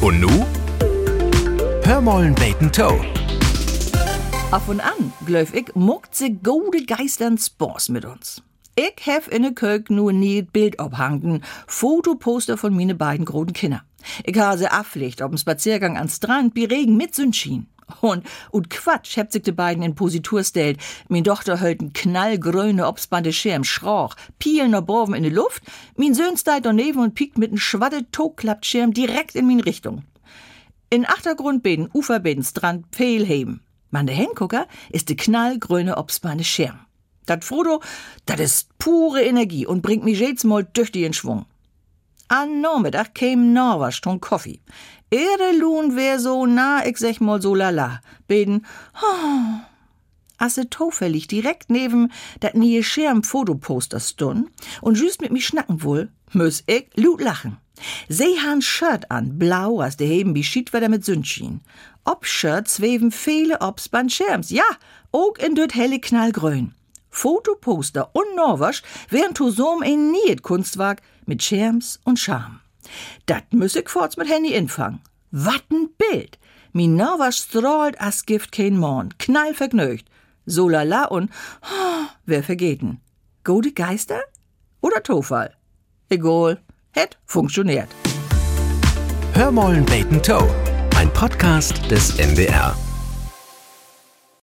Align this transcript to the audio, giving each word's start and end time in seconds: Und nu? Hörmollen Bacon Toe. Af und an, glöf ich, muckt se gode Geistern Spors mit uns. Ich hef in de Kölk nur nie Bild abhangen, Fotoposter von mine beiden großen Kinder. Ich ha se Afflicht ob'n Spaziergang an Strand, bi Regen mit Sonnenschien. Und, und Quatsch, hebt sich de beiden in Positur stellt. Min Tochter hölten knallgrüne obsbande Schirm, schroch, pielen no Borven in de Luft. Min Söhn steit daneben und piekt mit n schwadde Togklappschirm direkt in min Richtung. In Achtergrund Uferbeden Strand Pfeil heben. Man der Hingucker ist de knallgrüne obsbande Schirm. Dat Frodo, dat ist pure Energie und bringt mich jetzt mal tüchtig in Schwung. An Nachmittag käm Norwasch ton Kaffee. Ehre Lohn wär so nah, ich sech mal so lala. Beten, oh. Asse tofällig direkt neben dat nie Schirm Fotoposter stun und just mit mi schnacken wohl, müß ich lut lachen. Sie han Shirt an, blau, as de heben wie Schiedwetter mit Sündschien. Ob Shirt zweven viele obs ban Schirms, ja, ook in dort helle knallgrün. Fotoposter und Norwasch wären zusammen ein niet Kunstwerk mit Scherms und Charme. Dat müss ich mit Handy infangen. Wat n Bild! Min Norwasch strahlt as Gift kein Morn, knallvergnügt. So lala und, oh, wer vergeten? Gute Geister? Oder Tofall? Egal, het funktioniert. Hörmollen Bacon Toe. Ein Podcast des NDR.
Und 0.00 0.20
nu? 0.20 0.46
Hörmollen 1.82 2.32
Bacon 2.36 2.70
Toe. 2.70 3.04
Af 4.52 4.68
und 4.68 4.80
an, 4.80 5.12
glöf 5.26 5.52
ich, 5.52 5.74
muckt 5.74 6.14
se 6.14 6.30
gode 6.30 6.84
Geistern 6.86 7.36
Spors 7.36 7.88
mit 7.88 8.04
uns. 8.04 8.40
Ich 8.76 8.94
hef 9.06 9.26
in 9.26 9.42
de 9.42 9.52
Kölk 9.52 9.90
nur 9.90 10.12
nie 10.12 10.42
Bild 10.42 10.78
abhangen, 10.78 11.42
Fotoposter 11.66 12.56
von 12.56 12.76
mine 12.76 12.94
beiden 12.94 13.24
großen 13.24 13.52
Kinder. 13.52 13.82
Ich 14.24 14.38
ha 14.38 14.56
se 14.56 14.70
Afflicht 14.70 15.20
ob'n 15.20 15.36
Spaziergang 15.36 15.96
an 15.98 16.08
Strand, 16.08 16.54
bi 16.54 16.64
Regen 16.64 16.96
mit 16.96 17.16
Sonnenschien. 17.16 17.66
Und, 18.00 18.24
und 18.50 18.70
Quatsch, 18.70 19.16
hebt 19.16 19.32
sich 19.32 19.42
de 19.42 19.52
beiden 19.52 19.82
in 19.82 19.94
Positur 19.94 20.44
stellt. 20.44 20.78
Min 21.08 21.24
Tochter 21.24 21.60
hölten 21.60 21.92
knallgrüne 21.92 22.86
obsbande 22.86 23.32
Schirm, 23.32 23.64
schroch, 23.64 24.14
pielen 24.38 24.70
no 24.70 24.82
Borven 24.82 25.14
in 25.14 25.22
de 25.22 25.32
Luft. 25.32 25.62
Min 25.96 26.14
Söhn 26.14 26.36
steit 26.36 26.64
daneben 26.64 27.00
und 27.00 27.14
piekt 27.14 27.38
mit 27.38 27.52
n 27.52 27.58
schwadde 27.58 28.10
Togklappschirm 28.10 28.92
direkt 28.92 29.34
in 29.34 29.46
min 29.46 29.60
Richtung. 29.60 30.04
In 30.90 31.06
Achtergrund 31.06 31.66
Uferbeden 31.92 32.44
Strand 32.44 32.86
Pfeil 32.92 33.24
heben. 33.24 33.62
Man 33.90 34.06
der 34.06 34.16
Hingucker 34.16 34.66
ist 34.90 35.08
de 35.08 35.16
knallgrüne 35.16 35.96
obsbande 35.96 36.44
Schirm. 36.44 36.78
Dat 37.26 37.44
Frodo, 37.44 37.82
dat 38.26 38.40
ist 38.40 38.78
pure 38.78 39.22
Energie 39.22 39.66
und 39.66 39.82
bringt 39.82 40.04
mich 40.04 40.18
jetzt 40.18 40.44
mal 40.44 40.64
tüchtig 40.64 41.02
in 41.02 41.12
Schwung. 41.12 41.46
An 42.30 42.60
Nachmittag 42.60 43.14
käm 43.14 43.54
Norwasch 43.54 44.02
ton 44.02 44.20
Kaffee. 44.20 44.60
Ehre 45.10 45.56
Lohn 45.58 45.96
wär 45.96 46.20
so 46.20 46.44
nah, 46.44 46.84
ich 46.84 46.98
sech 46.98 47.20
mal 47.20 47.40
so 47.40 47.54
lala. 47.54 48.02
Beten, 48.26 48.66
oh. 49.02 49.60
Asse 50.36 50.68
tofällig 50.68 51.26
direkt 51.26 51.70
neben 51.70 52.12
dat 52.40 52.54
nie 52.54 52.82
Schirm 52.82 53.22
Fotoposter 53.22 53.98
stun 53.98 54.50
und 54.82 54.98
just 54.98 55.22
mit 55.22 55.32
mi 55.32 55.40
schnacken 55.40 55.82
wohl, 55.82 56.10
müß 56.32 56.64
ich 56.66 56.88
lut 56.96 57.22
lachen. 57.22 57.56
Sie 58.08 58.38
han 58.44 58.60
Shirt 58.60 59.10
an, 59.10 59.38
blau, 59.38 59.80
as 59.80 59.96
de 59.96 60.06
heben 60.06 60.34
wie 60.34 60.44
Schiedwetter 60.44 60.90
mit 60.90 61.06
Sündschien. 61.06 61.62
Ob 62.04 62.26
Shirt 62.26 62.68
zweven 62.68 63.10
viele 63.10 63.60
obs 63.62 63.88
ban 63.88 64.10
Schirms, 64.10 64.50
ja, 64.50 64.68
ook 65.12 65.42
in 65.42 65.54
dort 65.54 65.74
helle 65.74 65.98
knallgrün. 65.98 66.74
Fotoposter 67.18 68.10
und 68.12 68.36
Norwasch 68.36 68.82
wären 69.10 69.34
zusammen 69.34 69.82
ein 69.82 70.12
niet 70.12 70.42
Kunstwerk 70.42 71.02
mit 71.26 71.42
Scherms 71.42 71.98
und 72.04 72.18
Charme. 72.18 72.60
Dat 73.26 73.52
müss 73.52 73.74
ich 73.74 73.88
mit 74.16 74.28
Handy 74.28 74.54
infangen. 74.54 75.00
Wat 75.32 75.64
n 75.72 75.88
Bild! 75.98 76.38
Min 76.72 76.94
Norwasch 76.94 77.38
strahlt 77.38 78.00
as 78.00 78.24
Gift 78.24 78.52
kein 78.52 78.76
Morn, 78.78 79.08
knallvergnügt. 79.18 80.06
So 80.46 80.68
lala 80.68 81.06
und, 81.06 81.30
oh, 81.62 82.06
wer 82.24 82.44
vergeten? 82.44 83.00
Gute 83.42 83.72
Geister? 83.72 84.20
Oder 84.80 85.02
Tofall? 85.02 85.50
Egal, 86.08 86.58
het 86.92 87.18
funktioniert. 87.26 87.90
Hörmollen 89.32 89.84
Bacon 89.86 90.22
Toe. 90.22 90.48
Ein 90.96 91.12
Podcast 91.12 91.90
des 91.90 92.16
NDR. 92.18 92.76